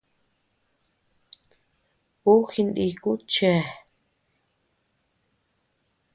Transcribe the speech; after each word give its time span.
Uu 2.31 2.41
jiniku 2.51 3.11
chéa. 3.31 3.61